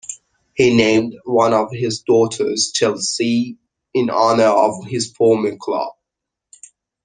[0.55, 3.59] He named one of his daughters "Chelsea"
[3.93, 5.93] in honour of his former club.